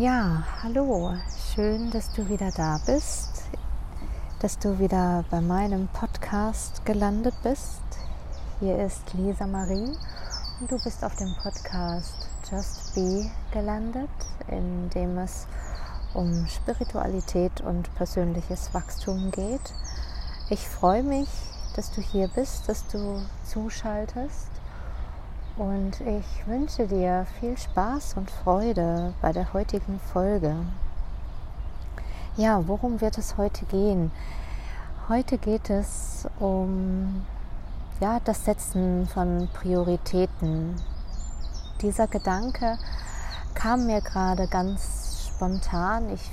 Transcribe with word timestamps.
Ja, 0.00 0.44
hallo, 0.62 1.12
schön, 1.52 1.90
dass 1.90 2.10
du 2.14 2.26
wieder 2.30 2.50
da 2.52 2.80
bist, 2.86 3.42
dass 4.38 4.58
du 4.58 4.78
wieder 4.78 5.26
bei 5.30 5.42
meinem 5.42 5.88
Podcast 5.88 6.86
gelandet 6.86 7.34
bist. 7.42 7.82
Hier 8.60 8.78
ist 8.82 9.12
Lisa 9.12 9.46
Marie 9.46 9.94
und 10.58 10.70
du 10.70 10.82
bist 10.82 11.04
auf 11.04 11.16
dem 11.16 11.34
Podcast 11.42 12.14
Just 12.50 12.94
Be 12.94 13.30
gelandet, 13.52 14.08
in 14.48 14.88
dem 14.88 15.18
es 15.18 15.46
um 16.14 16.46
Spiritualität 16.46 17.60
und 17.60 17.94
persönliches 17.94 18.72
Wachstum 18.72 19.30
geht. 19.32 19.74
Ich 20.48 20.66
freue 20.66 21.02
mich, 21.02 21.28
dass 21.76 21.90
du 21.90 22.00
hier 22.00 22.28
bist, 22.28 22.70
dass 22.70 22.86
du 22.86 23.20
zuschaltest 23.44 24.48
und 25.60 26.00
ich 26.00 26.46
wünsche 26.46 26.86
dir 26.86 27.26
viel 27.38 27.54
Spaß 27.58 28.14
und 28.14 28.30
Freude 28.30 29.12
bei 29.20 29.30
der 29.30 29.52
heutigen 29.52 30.00
Folge. 30.00 30.56
Ja, 32.38 32.66
worum 32.66 33.02
wird 33.02 33.18
es 33.18 33.36
heute 33.36 33.66
gehen? 33.66 34.10
Heute 35.10 35.36
geht 35.36 35.68
es 35.68 36.26
um 36.38 37.26
ja, 38.00 38.20
das 38.24 38.46
Setzen 38.46 39.06
von 39.06 39.50
Prioritäten. 39.52 40.76
Dieser 41.82 42.06
Gedanke 42.06 42.78
kam 43.52 43.84
mir 43.84 44.00
gerade 44.00 44.48
ganz 44.48 45.28
spontan. 45.28 46.08
Ich 46.08 46.32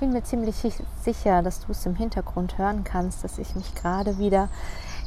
bin 0.00 0.14
mir 0.14 0.24
ziemlich 0.24 0.56
sicher, 1.02 1.42
dass 1.42 1.66
du 1.66 1.72
es 1.72 1.84
im 1.84 1.96
Hintergrund 1.96 2.56
hören 2.56 2.82
kannst, 2.82 3.24
dass 3.24 3.36
ich 3.36 3.54
mich 3.54 3.74
gerade 3.74 4.16
wieder 4.16 4.48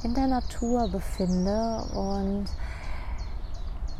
in 0.03 0.13
der 0.13 0.27
Natur 0.27 0.89
befinde 0.89 1.83
und 1.95 2.45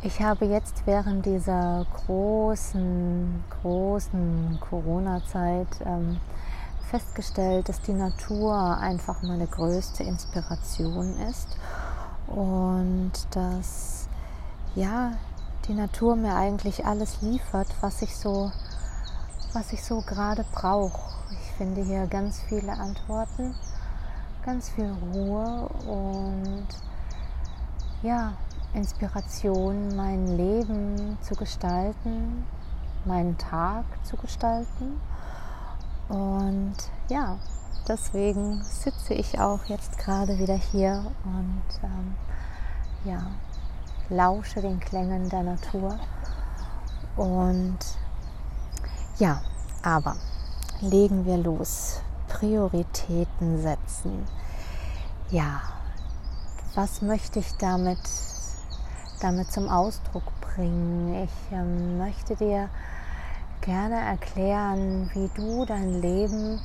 ich 0.02 0.22
habe 0.22 0.46
jetzt 0.46 0.84
während 0.86 1.26
dieser 1.26 1.86
großen, 2.06 3.44
großen 3.62 4.58
Corona-Zeit 4.62 5.68
ähm, 5.86 6.20
festgestellt, 6.90 7.68
dass 7.68 7.82
die 7.82 7.94
Natur 7.94 8.78
einfach 8.78 9.22
meine 9.24 9.46
größte 9.46 10.04
Inspiration 10.04 11.18
ist 11.30 11.58
und 12.28 13.12
dass 13.32 14.08
ja 14.76 15.12
die 15.68 15.74
Natur 15.74 16.16
mir 16.16 16.34
eigentlich 16.34 16.86
alles 16.86 17.22
liefert, 17.22 17.68
was 17.82 18.02
ich 18.02 18.16
so, 18.16 18.52
was 19.52 19.74
ich 19.74 19.84
so 19.84 20.02
gerade 20.02 20.46
brauche. 20.54 21.12
Ich 21.32 21.52
finde 21.58 21.84
hier 21.84 22.08
ganz 22.08 22.40
viele 22.48 22.72
Antworten, 22.72 23.54
ganz 24.46 24.70
viel 24.70 24.96
Ruhe 25.14 25.70
und 25.86 26.68
ja, 28.02 28.32
Inspiration, 28.74 29.96
mein 29.96 30.38
Leben 30.38 31.18
zu 31.22 31.36
gestalten, 31.36 32.46
meinen 33.06 33.38
Tag 33.38 33.86
zu 34.04 34.16
gestalten. 34.18 35.00
Und 36.08 36.76
ja, 37.10 37.38
deswegen 37.88 38.62
sitze 38.64 39.14
ich 39.14 39.40
auch 39.40 39.66
jetzt 39.66 39.98
gerade 39.98 40.38
wieder 40.38 40.56
hier 40.56 41.04
und 41.26 41.64
ähm, 41.84 42.16
ja, 43.06 43.28
lausche 44.10 44.62
den 44.62 44.80
Klängen 44.80 45.30
der 45.30 45.44
Natur. 45.44 45.98
Und 47.16 47.80
ja, 49.18 49.42
aber 49.84 50.16
legen 50.82 51.26
wir 51.26 51.38
los. 51.38 52.02
Prioritäten 52.28 53.62
setzen. 53.62 54.26
Ja, 55.32 55.62
was 56.76 57.02
möchte 57.02 57.40
ich 57.40 57.56
damit 57.58 58.00
damit 59.20 59.52
zum 59.52 59.70
Ausdruck 59.70 60.24
bringen. 60.42 61.24
Ich 61.24 61.56
ähm, 61.56 61.98
möchte 61.98 62.36
dir 62.36 62.70
gerne 63.62 64.00
erklären, 64.00 65.10
wie 65.14 65.30
du 65.36 65.66
dein 65.66 66.02
Leben 66.02 66.60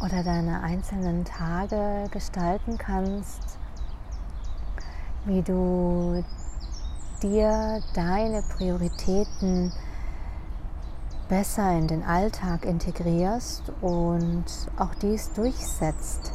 oder 0.00 0.22
deine 0.22 0.62
einzelnen 0.62 1.24
Tage 1.24 2.08
gestalten 2.10 2.78
kannst, 2.78 3.58
wie 5.24 5.42
du 5.42 6.24
dir 7.22 7.80
deine 7.94 8.42
Prioritäten 8.42 9.72
besser 11.28 11.72
in 11.72 11.88
den 11.88 12.02
Alltag 12.02 12.64
integrierst 12.64 13.72
und 13.80 14.44
auch 14.76 14.94
dies 15.00 15.32
durchsetzt. 15.32 16.32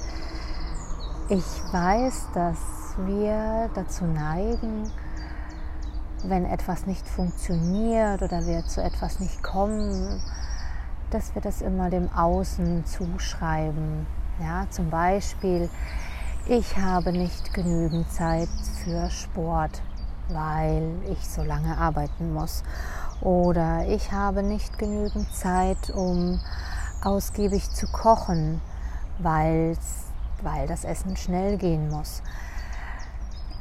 Ich 1.30 1.46
weiß, 1.72 2.30
dass 2.34 2.79
wir 3.08 3.70
dazu 3.74 4.06
neigen, 4.06 4.92
wenn 6.24 6.46
etwas 6.46 6.86
nicht 6.86 7.08
funktioniert 7.08 8.22
oder 8.22 8.46
wir 8.46 8.66
zu 8.66 8.82
etwas 8.82 9.20
nicht 9.20 9.42
kommen, 9.42 10.22
dass 11.10 11.34
wir 11.34 11.42
das 11.42 11.62
immer 11.62 11.90
dem 11.90 12.12
Außen 12.12 12.86
zuschreiben. 12.86 14.06
Ja, 14.42 14.66
zum 14.70 14.90
Beispiel, 14.90 15.70
ich 16.48 16.78
habe 16.78 17.12
nicht 17.12 17.54
genügend 17.54 18.12
Zeit 18.12 18.50
für 18.84 19.10
Sport, 19.10 19.82
weil 20.30 20.92
ich 21.10 21.28
so 21.28 21.44
lange 21.44 21.78
arbeiten 21.78 22.34
muss. 22.34 22.64
Oder 23.22 23.88
ich 23.88 24.12
habe 24.12 24.44
nicht 24.44 24.78
genügend 24.78 25.34
Zeit, 25.34 25.90
um 25.90 26.40
ausgiebig 27.04 27.70
zu 27.72 27.88
kochen, 27.88 28.62
weil 29.20 29.76
das 30.68 30.84
Essen 30.86 31.18
schnell 31.18 31.58
gehen 31.58 31.90
muss 31.90 32.22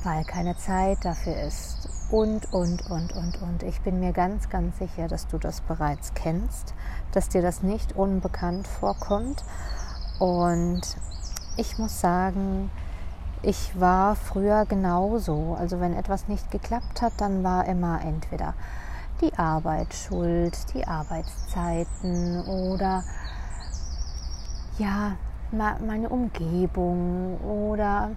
weil 0.04 0.24
keine 0.24 0.56
Zeit 0.56 1.04
dafür 1.04 1.40
ist 1.42 1.88
und, 2.10 2.52
und, 2.52 2.90
und, 2.90 3.12
und, 3.12 3.42
und. 3.42 3.62
Ich 3.62 3.80
bin 3.80 4.00
mir 4.00 4.12
ganz, 4.12 4.48
ganz 4.48 4.78
sicher, 4.78 5.08
dass 5.08 5.26
du 5.26 5.38
das 5.38 5.60
bereits 5.60 6.14
kennst, 6.14 6.74
dass 7.12 7.28
dir 7.28 7.42
das 7.42 7.62
nicht 7.62 7.96
unbekannt 7.96 8.66
vorkommt. 8.66 9.44
Und 10.18 10.82
ich 11.56 11.78
muss 11.78 12.00
sagen, 12.00 12.70
ich 13.42 13.78
war 13.78 14.16
früher 14.16 14.64
genauso. 14.66 15.56
Also 15.58 15.80
wenn 15.80 15.94
etwas 15.94 16.28
nicht 16.28 16.50
geklappt 16.50 17.02
hat, 17.02 17.12
dann 17.18 17.44
war 17.44 17.66
immer 17.66 18.00
entweder 18.02 18.54
die 19.20 19.36
Arbeit 19.36 19.94
schuld, 19.94 20.56
die 20.74 20.86
Arbeitszeiten 20.86 22.40
oder 22.46 23.02
ja, 24.78 25.16
meine 25.50 26.08
Umgebung 26.08 27.38
oder 27.40 28.10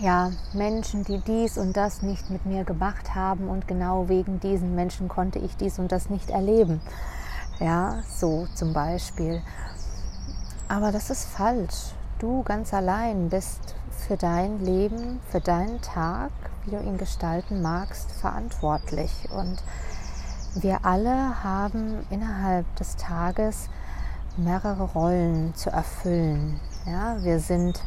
ja, 0.00 0.30
Menschen, 0.54 1.04
die 1.04 1.18
dies 1.18 1.58
und 1.58 1.76
das 1.76 2.00
nicht 2.02 2.30
mit 2.30 2.46
mir 2.46 2.64
gemacht 2.64 3.14
haben 3.14 3.48
und 3.48 3.68
genau 3.68 4.08
wegen 4.08 4.40
diesen 4.40 4.74
Menschen 4.74 5.08
konnte 5.08 5.38
ich 5.38 5.56
dies 5.56 5.78
und 5.78 5.92
das 5.92 6.08
nicht 6.08 6.30
erleben. 6.30 6.80
Ja, 7.58 8.02
so 8.08 8.46
zum 8.54 8.72
Beispiel. 8.72 9.42
Aber 10.68 10.90
das 10.90 11.10
ist 11.10 11.24
falsch. 11.28 11.92
Du 12.18 12.42
ganz 12.42 12.72
allein 12.72 13.28
bist 13.28 13.74
für 13.90 14.16
dein 14.16 14.64
Leben, 14.64 15.20
für 15.30 15.40
deinen 15.40 15.80
Tag, 15.82 16.30
wie 16.64 16.70
du 16.70 16.80
ihn 16.80 16.96
gestalten 16.96 17.60
magst, 17.60 18.10
verantwortlich. 18.12 19.12
Und 19.30 19.62
wir 20.54 20.84
alle 20.86 21.44
haben 21.44 22.06
innerhalb 22.08 22.64
des 22.76 22.96
Tages 22.96 23.68
mehrere 24.38 24.84
Rollen 24.84 25.54
zu 25.54 25.70
erfüllen. 25.70 26.58
Ja, 26.86 27.22
wir 27.22 27.40
sind 27.40 27.82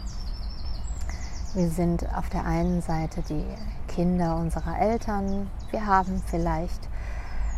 wir 1.54 1.70
sind 1.70 2.08
auf 2.16 2.30
der 2.30 2.46
einen 2.46 2.82
Seite 2.82 3.22
die 3.30 3.46
Kinder 3.88 4.38
unserer 4.38 4.80
Eltern. 4.80 5.50
Wir 5.72 5.86
haben 5.86 6.22
vielleicht 6.26 6.90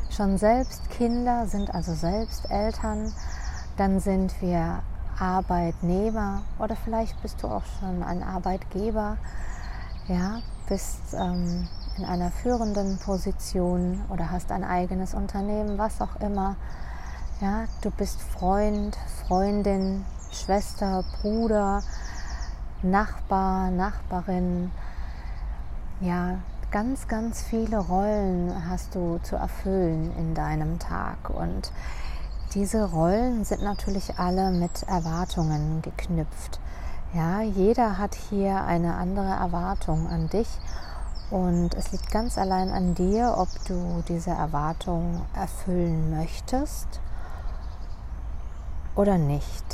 schon 0.09 0.37
selbst 0.37 0.89
Kinder, 0.89 1.47
sind 1.47 1.73
also 1.73 1.93
selbst 1.93 2.49
Eltern. 2.51 3.13
Dann 3.77 3.99
sind 3.99 4.41
wir 4.41 4.81
Arbeitnehmer 5.17 6.41
oder 6.59 6.75
vielleicht 6.75 7.21
bist 7.21 7.41
du 7.41 7.47
auch 7.47 7.63
schon 7.79 8.03
ein 8.03 8.21
Arbeitgeber. 8.21 9.17
Ja, 10.07 10.41
bist 10.67 11.13
ähm, 11.13 11.67
in 11.97 12.05
einer 12.05 12.31
führenden 12.31 12.97
Position 12.99 14.01
oder 14.09 14.29
hast 14.29 14.51
ein 14.51 14.63
eigenes 14.63 15.13
Unternehmen, 15.13 15.77
was 15.77 16.01
auch 16.01 16.19
immer. 16.19 16.57
Ja, 17.39 17.65
du 17.81 17.91
bist 17.91 18.21
Freund, 18.21 18.97
Freundin, 19.27 20.05
Schwester, 20.31 21.03
Bruder, 21.21 21.81
Nachbar, 22.81 23.71
Nachbarin. 23.71 24.71
Ja, 26.01 26.39
ganz, 26.71 27.07
ganz 27.07 27.41
viele 27.41 27.77
Rollen 27.77 28.69
hast 28.69 28.95
du 28.95 29.19
zu 29.23 29.37
erfüllen 29.37 30.11
in 30.17 30.35
deinem 30.35 30.77
Tag. 30.77 31.29
Und 31.29 31.71
diese 32.53 32.89
Rollen 32.91 33.43
sind 33.45 33.63
natürlich 33.63 34.19
alle 34.19 34.51
mit 34.51 34.83
Erwartungen 34.83 35.81
geknüpft. 35.81 36.59
Ja, 37.13 37.41
jeder 37.41 37.97
hat 37.97 38.15
hier 38.15 38.63
eine 38.65 38.95
andere 38.95 39.33
Erwartung 39.33 40.07
an 40.09 40.27
dich 40.27 40.49
und 41.31 41.73
es 41.73 41.91
liegt 41.91 42.11
ganz 42.11 42.37
allein 42.37 42.69
an 42.69 42.93
dir, 42.93 43.35
ob 43.37 43.47
du 43.67 44.03
diese 44.07 44.31
Erwartung 44.31 45.21
erfüllen 45.33 46.11
möchtest 46.11 46.99
oder 48.95 49.17
nicht. 49.17 49.65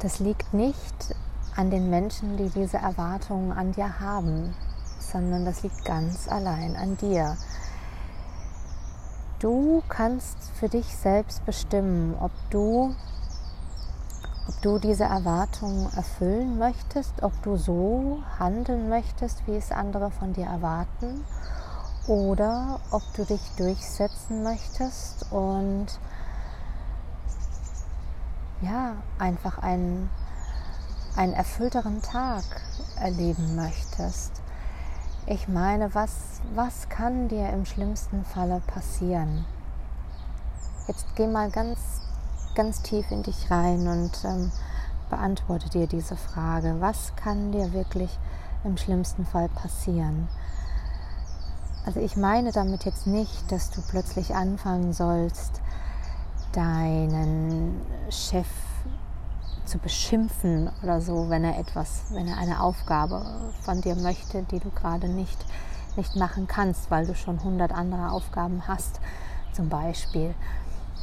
Das 0.00 0.20
liegt 0.20 0.54
nicht 0.54 1.14
an 1.58 1.70
den 1.70 1.90
Menschen, 1.90 2.36
die 2.36 2.48
diese 2.50 2.76
Erwartungen 2.76 3.50
an 3.50 3.72
dir 3.72 3.98
haben, 3.98 4.54
sondern 5.00 5.44
das 5.44 5.64
liegt 5.64 5.84
ganz 5.84 6.28
allein 6.28 6.76
an 6.76 6.96
dir. 6.96 7.36
du 9.40 9.82
kannst 9.88 10.36
für 10.54 10.68
dich 10.68 10.86
selbst 10.96 11.44
bestimmen, 11.46 12.14
ob 12.20 12.30
du, 12.50 12.94
ob 14.48 14.62
du 14.62 14.78
diese 14.78 15.04
Erwartungen 15.04 15.92
erfüllen 15.94 16.58
möchtest, 16.58 17.22
ob 17.22 17.32
du 17.42 17.56
so 17.56 18.22
handeln 18.38 18.88
möchtest, 18.88 19.46
wie 19.46 19.56
es 19.56 19.72
andere 19.72 20.10
von 20.10 20.32
dir 20.32 20.46
erwarten, 20.46 21.24
oder 22.06 22.80
ob 22.90 23.02
du 23.14 23.24
dich 23.24 23.42
durchsetzen 23.56 24.42
möchtest 24.42 25.30
und 25.30 25.86
ja, 28.62 28.94
einfach 29.18 29.58
einen, 29.58 30.08
einen 31.18 31.32
erfüllteren 31.32 32.00
Tag 32.00 32.44
erleben 33.00 33.56
möchtest. 33.56 34.40
Ich 35.26 35.48
meine, 35.48 35.92
was, 35.92 36.40
was 36.54 36.88
kann 36.88 37.26
dir 37.26 37.50
im 37.50 37.66
schlimmsten 37.66 38.24
Falle 38.24 38.62
passieren? 38.68 39.44
Jetzt 40.86 41.06
geh 41.16 41.26
mal 41.26 41.50
ganz, 41.50 41.78
ganz 42.54 42.82
tief 42.82 43.10
in 43.10 43.24
dich 43.24 43.50
rein 43.50 43.88
und 43.88 44.12
ähm, 44.24 44.52
beantworte 45.10 45.68
dir 45.68 45.88
diese 45.88 46.16
Frage. 46.16 46.76
Was 46.78 47.16
kann 47.16 47.50
dir 47.50 47.72
wirklich 47.72 48.16
im 48.62 48.76
schlimmsten 48.76 49.26
Fall 49.26 49.48
passieren? 49.48 50.28
Also 51.84 51.98
ich 51.98 52.16
meine 52.16 52.52
damit 52.52 52.84
jetzt 52.84 53.08
nicht, 53.08 53.50
dass 53.50 53.70
du 53.70 53.82
plötzlich 53.82 54.36
anfangen 54.36 54.92
sollst, 54.92 55.62
deinen 56.52 57.80
Chef 58.08 58.46
zu 59.68 59.78
beschimpfen 59.78 60.70
oder 60.82 61.00
so, 61.00 61.28
wenn 61.28 61.44
er 61.44 61.58
etwas, 61.58 62.04
wenn 62.10 62.26
er 62.26 62.38
eine 62.38 62.60
Aufgabe 62.62 63.24
von 63.62 63.80
dir 63.80 63.94
möchte, 63.96 64.42
die 64.44 64.60
du 64.60 64.70
gerade 64.70 65.08
nicht, 65.08 65.38
nicht 65.96 66.16
machen 66.16 66.46
kannst, 66.46 66.90
weil 66.90 67.06
du 67.06 67.14
schon 67.14 67.42
hundert 67.44 67.72
andere 67.72 68.10
Aufgaben 68.10 68.66
hast, 68.66 69.00
zum 69.52 69.68
Beispiel. 69.68 70.34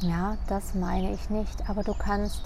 Ja, 0.00 0.36
das 0.48 0.74
meine 0.74 1.12
ich 1.12 1.30
nicht, 1.30 1.70
aber 1.70 1.82
du 1.82 1.94
kannst, 1.94 2.42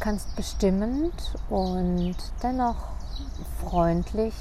kannst 0.00 0.34
bestimmend 0.34 1.34
und 1.48 2.16
dennoch 2.42 2.76
freundlich 3.60 4.34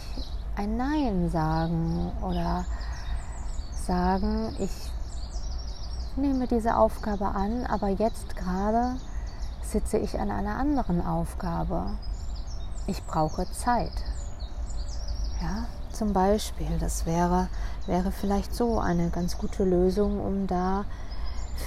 ein 0.55 0.77
Nein 0.77 1.29
sagen 1.29 2.11
oder 2.21 2.65
sagen, 3.85 4.55
ich 4.59 4.71
nehme 6.15 6.47
diese 6.47 6.77
Aufgabe 6.77 7.27
an, 7.27 7.65
aber 7.65 7.89
jetzt 7.89 8.35
gerade 8.35 8.95
sitze 9.63 9.97
ich 9.97 10.19
an 10.19 10.31
einer 10.31 10.57
anderen 10.57 11.05
Aufgabe. 11.05 11.91
Ich 12.87 13.03
brauche 13.05 13.49
Zeit. 13.51 13.93
Ja, 15.41 15.65
zum 15.91 16.13
Beispiel, 16.13 16.77
das 16.79 17.05
wäre, 17.05 17.47
wäre 17.85 18.11
vielleicht 18.11 18.53
so 18.53 18.79
eine 18.79 19.09
ganz 19.09 19.37
gute 19.37 19.63
Lösung, 19.63 20.19
um 20.19 20.47
da 20.47 20.85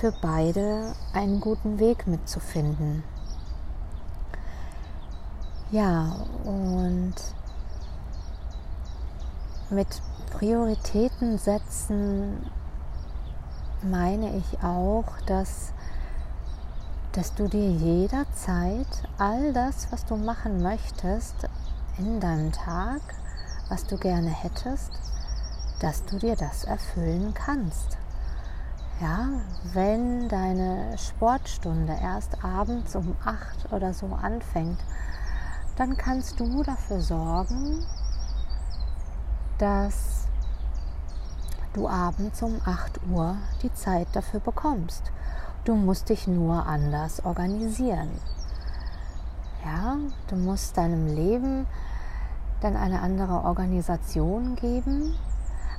für 0.00 0.12
beide 0.20 0.92
einen 1.12 1.40
guten 1.40 1.78
Weg 1.78 2.06
mitzufinden. 2.06 3.04
Ja, 5.70 6.16
und 6.44 7.14
mit 9.70 9.88
Prioritäten 10.30 11.38
setzen 11.38 12.50
meine 13.82 14.36
ich 14.36 14.62
auch, 14.62 15.04
dass 15.26 15.72
dass 17.14 17.32
du 17.34 17.46
dir 17.46 17.70
jederzeit 17.70 18.88
all 19.18 19.52
das, 19.52 19.86
was 19.92 20.04
du 20.04 20.16
machen 20.16 20.62
möchtest 20.62 21.48
in 21.96 22.18
deinem 22.18 22.50
Tag, 22.50 23.00
was 23.68 23.86
du 23.86 23.96
gerne 23.96 24.30
hättest, 24.30 24.90
dass 25.78 26.04
du 26.04 26.18
dir 26.18 26.34
das 26.34 26.64
erfüllen 26.64 27.32
kannst. 27.32 27.98
Ja, 29.00 29.28
wenn 29.72 30.28
deine 30.28 30.98
Sportstunde 30.98 31.96
erst 32.02 32.44
abends 32.44 32.96
um 32.96 33.14
8 33.24 33.72
oder 33.72 33.94
so 33.94 34.06
anfängt, 34.06 34.80
dann 35.76 35.96
kannst 35.96 36.40
du 36.40 36.64
dafür 36.64 37.00
sorgen, 37.00 37.84
dass 39.58 40.26
du 41.74 41.88
abends 41.88 42.42
um 42.42 42.60
8 42.64 43.00
Uhr 43.08 43.36
die 43.62 43.72
Zeit 43.72 44.08
dafür 44.12 44.40
bekommst. 44.40 45.12
Du 45.64 45.74
musst 45.74 46.10
dich 46.10 46.26
nur 46.26 46.66
anders 46.66 47.24
organisieren. 47.24 48.10
Ja, 49.64 49.96
du 50.28 50.36
musst 50.36 50.76
deinem 50.76 51.06
Leben 51.06 51.66
dann 52.60 52.76
eine 52.76 53.00
andere 53.00 53.44
Organisation 53.44 54.56
geben, 54.56 55.14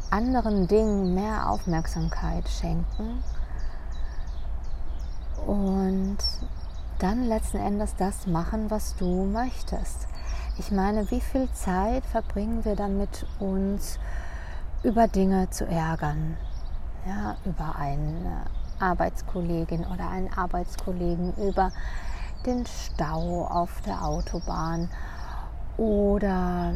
anderen 0.10 0.68
Dingen 0.68 1.14
mehr 1.14 1.50
Aufmerksamkeit 1.50 2.50
schenken 2.50 3.24
und 5.46 6.18
dann 6.98 7.24
letzten 7.24 7.58
Endes 7.58 7.96
das 7.96 8.26
machen, 8.26 8.72
was 8.72 8.96
du 8.96 9.26
möchtest. 9.26 10.08
Ich 10.58 10.72
meine, 10.72 11.12
wie 11.12 11.22
viel 11.22 11.48
Zeit 11.52 12.04
verbringen 12.06 12.66
wir 12.66 12.76
damit, 12.76 13.28
uns 13.40 14.00
über 14.82 15.08
Dinge 15.08 15.52
zu 15.52 15.68
ärgern? 15.68 16.38
Ja, 17.06 17.36
über 17.46 17.76
eine 17.76 18.46
Arbeitskollegin 18.80 19.86
oder 19.86 20.10
einen 20.10 20.32
Arbeitskollegen 20.34 21.34
über 21.36 21.72
den 22.46 22.66
Stau 22.66 23.46
auf 23.46 23.82
der 23.82 24.04
Autobahn 24.04 24.90
oder 25.78 26.76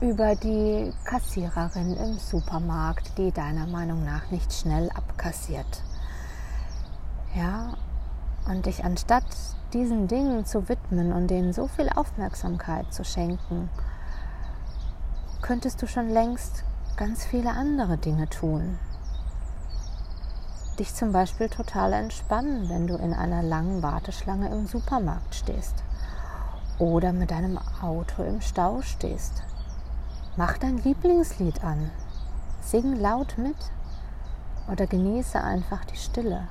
über 0.00 0.36
die 0.36 0.92
Kassiererin 1.04 1.96
im 1.96 2.18
Supermarkt, 2.18 3.16
die 3.16 3.32
deiner 3.32 3.66
Meinung 3.66 4.04
nach 4.04 4.30
nicht 4.30 4.52
schnell 4.52 4.90
abkassiert. 4.90 5.82
Ja, 7.34 7.74
und 8.46 8.66
dich 8.66 8.84
anstatt 8.84 9.24
diesen 9.72 10.06
Dingen 10.08 10.44
zu 10.44 10.68
widmen 10.68 11.12
und 11.12 11.28
denen 11.28 11.52
so 11.52 11.66
viel 11.66 11.88
Aufmerksamkeit 11.88 12.92
zu 12.92 13.04
schenken, 13.04 13.68
könntest 15.40 15.80
du 15.82 15.86
schon 15.86 16.08
längst 16.08 16.64
ganz 16.96 17.24
viele 17.24 17.50
andere 17.50 17.96
Dinge 17.98 18.28
tun 18.28 18.78
dich 20.78 20.94
zum 20.94 21.12
Beispiel 21.12 21.48
total 21.48 21.92
entspannen, 21.92 22.68
wenn 22.68 22.86
du 22.86 22.96
in 22.96 23.14
einer 23.14 23.42
langen 23.42 23.82
Warteschlange 23.82 24.48
im 24.48 24.66
Supermarkt 24.66 25.34
stehst 25.34 25.74
oder 26.78 27.12
mit 27.12 27.30
deinem 27.30 27.58
Auto 27.80 28.22
im 28.22 28.40
Stau 28.40 28.82
stehst. 28.82 29.42
Mach 30.36 30.58
dein 30.58 30.78
Lieblingslied 30.78 31.64
an, 31.64 31.90
sing 32.60 32.96
laut 32.96 33.38
mit 33.38 33.56
oder 34.70 34.86
genieße 34.86 35.42
einfach 35.42 35.84
die 35.86 35.96
Stille. 35.96 36.48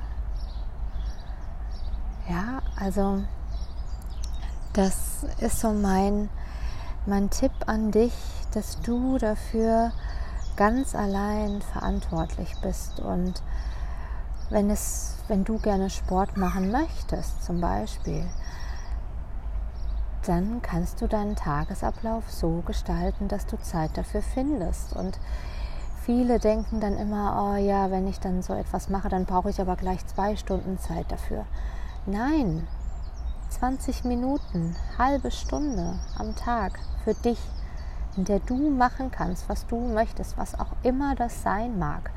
Ja, 2.28 2.62
also 2.80 3.24
das 4.74 5.26
ist 5.40 5.60
so 5.60 5.72
mein, 5.72 6.30
mein 7.06 7.30
Tipp 7.30 7.54
an 7.68 7.92
dich, 7.92 8.14
dass 8.54 8.82
du 8.82 9.18
dafür 9.18 9.92
ganz 10.56 10.96
allein 10.96 11.62
verantwortlich 11.62 12.56
bist 12.62 13.00
und 13.00 13.44
wenn, 14.50 14.70
es, 14.70 15.18
wenn 15.28 15.44
du 15.44 15.58
gerne 15.60 15.90
Sport 15.90 16.38
machen 16.38 16.72
möchtest, 16.72 17.44
zum 17.44 17.62
Beispiel, 17.62 18.26
dann 20.26 20.62
kannst 20.62 21.02
du 21.02 21.08
deinen 21.08 21.36
Tagesablauf 21.36 22.32
so 22.32 22.64
gestalten, 22.66 23.28
dass 23.28 23.46
du 23.46 23.58
Zeit 23.58 23.98
dafür 23.98 24.22
findest. 24.22 24.96
Und 24.96 25.20
viele 26.04 26.40
denken 26.40 26.80
dann 26.80 26.98
immer, 26.98 27.52
oh 27.54 27.56
ja, 27.58 27.92
wenn 27.92 28.08
ich 28.08 28.20
dann 28.20 28.42
so 28.42 28.54
etwas 28.54 28.90
mache, 28.90 29.10
dann 29.10 29.26
brauche 29.26 29.50
ich 29.50 29.62
aber 29.62 29.76
gleich 29.76 30.06
zwei 30.08 30.36
Stunden 30.36 30.80
Zeit 30.80 31.12
dafür. 31.12 31.46
Nein, 32.06 32.68
20 33.50 34.04
Minuten, 34.04 34.76
halbe 34.98 35.32
Stunde 35.32 36.00
am 36.18 36.36
Tag 36.36 36.80
für 37.04 37.14
dich, 37.14 37.40
in 38.18 38.26
der 38.26 38.40
du 38.40 38.70
machen 38.70 39.12
kannst, 39.12 39.48
was 39.50 39.68
du 39.68 39.80
möchtest, 39.80 40.38
was 40.38 40.60
auch 40.60 40.76
immer 40.84 41.16
das 41.16 41.44
sein 41.44 41.78
mag. 41.78 42.12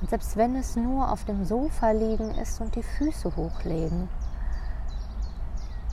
Und 0.00 0.10
selbst 0.10 0.36
wenn 0.36 0.54
es 0.56 0.76
nur 0.76 1.10
auf 1.10 1.24
dem 1.24 1.44
Sofa 1.44 1.90
liegen 1.90 2.30
ist 2.36 2.60
und 2.60 2.74
die 2.74 2.82
Füße 2.82 3.34
hochlegen, 3.36 4.08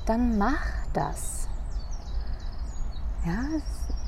dann 0.06 0.38
mach 0.38 0.64
das. 0.94 1.48
Ja, 3.26 3.44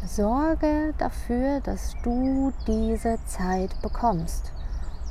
sorge 0.06 0.94
dafür, 1.00 1.60
dass 1.62 1.96
du 2.04 2.54
diese 2.68 3.18
Zeit 3.26 3.82
bekommst. 3.82 4.52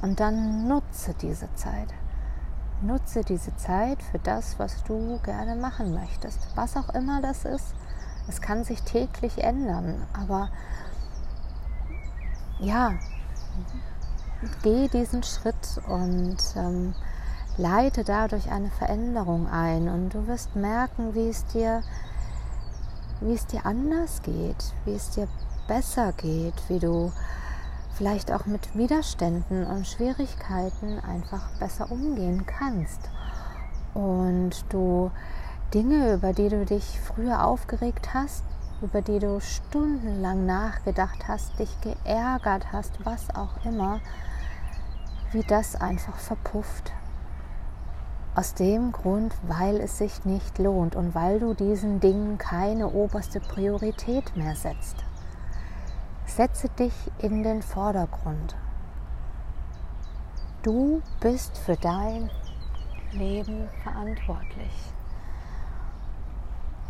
Und 0.03 0.21
dann 0.21 0.69
nutze 0.69 1.15
diese 1.15 1.53
Zeit. 1.55 1.89
Nutze 2.83 3.23
diese 3.23 3.57
Zeit 3.57 4.03
für 4.03 4.19
das, 4.21 4.59
was 4.59 4.85
du 4.85 5.19
gerne 5.25 5.57
machen 5.57 5.93
möchtest. 5.95 6.47
Was 6.55 6.77
auch 6.77 6.91
immer 6.91 7.21
das 7.21 7.45
ist. 7.45 7.75
Es 8.29 8.41
kann 8.41 8.63
sich 8.63 8.83
täglich 8.83 9.43
ändern. 9.43 10.07
Aber 10.13 10.51
ja, 12.61 12.93
geh 14.63 14.89
diesen 14.89 15.23
Schritt 15.23 15.81
und 15.89 16.37
ähm, 16.57 16.95
leite 17.57 18.05
dadurch 18.05 18.51
eine 18.51 18.71
Veränderung 18.71 19.49
ein 19.49 19.89
und 19.89 20.11
du 20.11 20.27
wirst 20.27 20.57
merken, 20.57 21.15
wie 21.15 21.29
es 21.29 21.47
dir, 21.47 21.83
wie 23.21 23.35
es 23.35 23.47
dir 23.47 23.65
anders 23.65 24.23
geht, 24.23 24.75
wie 24.85 24.95
es 24.95 25.11
dir 25.11 25.29
besser 25.67 26.13
geht, 26.13 26.55
wie 26.69 26.79
du 26.79 27.13
vielleicht 27.97 28.31
auch 28.31 28.47
mit 28.47 28.77
Widerständen 28.77 29.67
und 29.67 29.87
Schwierigkeiten 29.87 31.01
einfach 31.01 31.49
besser 31.59 31.91
umgehen 31.91 32.45
kannst. 32.47 33.01
Und 33.95 34.65
du 34.69 35.11
Dinge, 35.73 36.13
über 36.13 36.33
die 36.35 36.51
du 36.51 36.67
dich 36.67 37.01
früher 37.01 37.45
aufgeregt 37.45 38.13
hast, 38.13 38.45
über 38.83 39.03
die 39.03 39.19
du 39.19 39.41
stundenlang 39.41 40.47
nachgedacht 40.47 41.29
hast, 41.29 41.59
dich 41.59 41.71
geärgert 41.81 42.73
hast, 42.73 43.05
was 43.05 43.35
auch 43.35 43.65
immer, 43.65 44.01
wie 45.33 45.43
das 45.43 45.77
einfach 45.77 46.17
verpufft. 46.17 46.93
Aus 48.35 48.55
dem 48.55 48.93
Grund, 48.93 49.35
weil 49.43 49.77
es 49.77 49.99
sich 49.99 50.25
nicht 50.25 50.59
lohnt 50.59 50.95
und 50.95 51.15
weil 51.15 51.41
du 51.41 51.55
diesen 51.55 52.01
Dingen 52.01 52.37
keine 52.37 52.89
oberste 52.89 53.41
Priorität 53.41 54.37
mehr 54.37 54.55
setzt. 54.55 54.97
Setze 56.27 56.69
dich 56.69 56.93
in 57.19 57.43
den 57.43 57.63
Vordergrund. 57.63 58.57
Du 60.63 61.01
bist 61.21 61.57
für 61.57 61.77
dein 61.77 62.31
Leben 63.13 63.69
verantwortlich. 63.83 64.93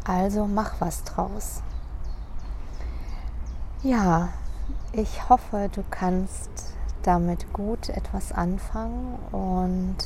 Also 0.05 0.47
mach 0.47 0.81
was 0.81 1.05
draus. 1.05 1.63
Ja, 3.89 4.31
ich 4.91 5.29
hoffe, 5.29 5.71
du 5.73 5.85
kannst 5.89 6.75
damit 7.05 7.53
gut 7.53 7.89
etwas 7.89 8.33
anfangen 8.33 9.17
und 9.31 9.97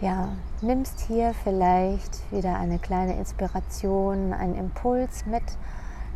ja, 0.00 0.28
nimmst 0.60 1.00
hier 1.00 1.34
vielleicht 1.42 2.30
wieder 2.30 2.56
eine 2.56 2.78
kleine 2.78 3.16
Inspiration, 3.16 4.32
einen 4.32 4.54
Impuls 4.54 5.26
mit 5.26 5.42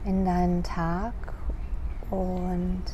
in 0.04 0.24
deinen 0.24 0.62
Tag 0.62 1.12
und 2.08 2.84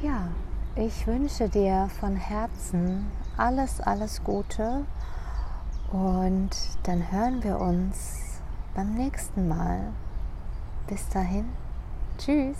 ja, 0.00 0.28
ich 0.76 1.04
wünsche 1.08 1.48
dir 1.48 1.90
von 1.98 2.14
Herzen 2.14 3.10
alles, 3.36 3.80
alles 3.80 4.22
Gute 4.22 4.84
und 5.90 6.50
dann 6.84 7.10
hören 7.10 7.42
wir 7.42 7.58
uns 7.58 8.40
beim 8.76 8.94
nächsten 8.94 9.48
Mal. 9.48 9.80
Bis 10.88 11.06
dahin, 11.10 11.44
tschüss. 12.16 12.56